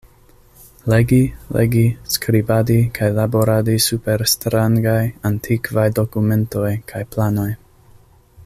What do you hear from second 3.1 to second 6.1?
laboradi super strangaj, antikvaj